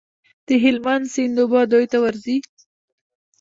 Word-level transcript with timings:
د 0.47 0.49
هلمند 0.63 1.05
سیند 1.13 1.37
اوبه 1.41 1.61
دوی 1.71 1.85
ته 1.91 1.97
ورځي. 2.03 2.37